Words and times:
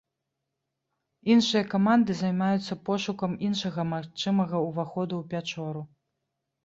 Іншыя 1.33 1.63
каманды 1.73 2.11
займаюцца 2.23 2.79
пошукам 2.89 3.31
іншага 3.51 3.81
магчымага 3.93 4.55
ўваходу 4.67 5.13
ў 5.23 5.35
пячору. 5.35 5.81